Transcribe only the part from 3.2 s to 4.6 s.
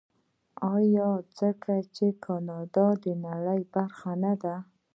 نړۍ برخه نه ده؟